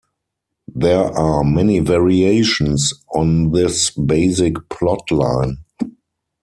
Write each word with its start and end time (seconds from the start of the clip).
There 0.73 1.03
are 1.15 1.43
many 1.43 1.77
variations 1.77 2.91
on 3.13 3.51
this 3.51 3.91
basic 3.91 4.55
plotline. 4.67 5.57